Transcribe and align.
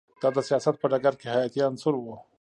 دا 0.21 0.27
د 0.35 0.37
سیاست 0.49 0.75
په 0.79 0.87
ډګر 0.91 1.13
کې 1.19 1.27
حیاتی 1.33 1.59
عنصر 1.67 1.93
و 1.97 2.05